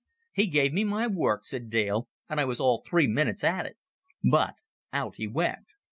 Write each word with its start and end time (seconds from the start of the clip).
"He 0.33 0.47
gave 0.47 0.73
me 0.73 0.83
my 0.83 1.05
work," 1.05 1.45
said 1.45 1.69
Dale; 1.69 2.07
"and 2.27 2.39
I 2.39 2.45
was 2.45 2.59
all 2.59 2.81
three 2.83 3.05
minutes 3.05 3.43
at 3.43 3.67
it. 3.67 3.77
But 4.23 4.55
out 4.91 5.17
he 5.17 5.27
went." 5.27 5.67